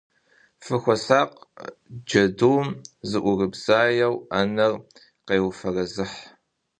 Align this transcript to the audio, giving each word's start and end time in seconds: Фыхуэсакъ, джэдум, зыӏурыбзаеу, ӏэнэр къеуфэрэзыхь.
Фыхуэсакъ, 0.63 1.37
джэдум, 2.07 2.67
зыӏурыбзаеу, 3.09 4.15
ӏэнэр 4.29 4.73
къеуфэрэзыхь. 5.27 6.19